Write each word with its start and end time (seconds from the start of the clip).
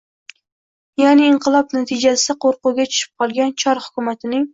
Ya`ni, 1.01 1.27
inqilob 1.33 1.75
natijasida 1.77 2.35
qo'rquvga 2.45 2.87
tushib 2.93 3.13
qolgan 3.25 3.53
Chor 3.65 3.83
hukumatining 3.89 4.49